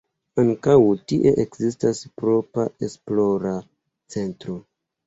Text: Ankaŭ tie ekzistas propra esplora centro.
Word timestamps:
Ankaŭ 0.43 0.77
tie 1.13 1.33
ekzistas 1.45 2.01
propra 2.23 2.67
esplora 2.89 3.57
centro. 4.17 4.61